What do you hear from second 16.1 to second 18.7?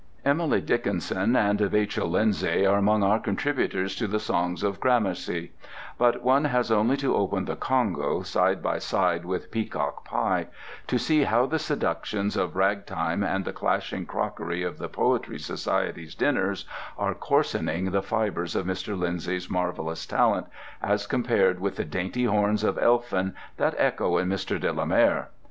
dinners are coarsening the fibres of